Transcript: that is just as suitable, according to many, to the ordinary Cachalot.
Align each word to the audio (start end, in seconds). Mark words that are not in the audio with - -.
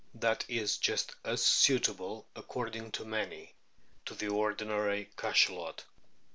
that 0.15 0.43
is 0.47 0.77
just 0.77 1.13
as 1.23 1.43
suitable, 1.45 2.25
according 2.35 2.91
to 2.91 3.05
many, 3.05 3.53
to 4.03 4.15
the 4.15 4.27
ordinary 4.27 5.07
Cachalot. 5.15 5.83